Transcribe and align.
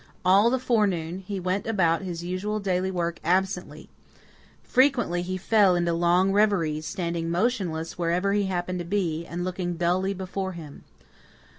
All 0.25 0.49
the 0.49 0.57
forenoon 0.57 1.19
he 1.27 1.39
went 1.39 1.67
about 1.67 2.01
his 2.01 2.23
usual 2.23 2.59
daily 2.59 2.89
work 2.89 3.19
absently. 3.23 3.87
Frequently 4.63 5.21
he 5.21 5.37
fell 5.37 5.75
into 5.75 5.93
long 5.93 6.31
reveries, 6.31 6.87
standing 6.87 7.29
motionless 7.29 7.99
wherever 7.99 8.33
he 8.33 8.45
happened 8.47 8.79
to 8.79 8.83
be, 8.85 9.27
and 9.27 9.43
looking 9.45 9.75
dully 9.75 10.15
before 10.15 10.53
him. 10.53 10.85